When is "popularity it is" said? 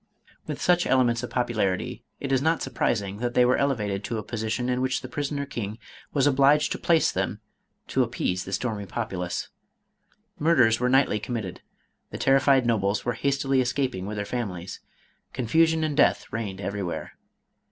1.29-2.41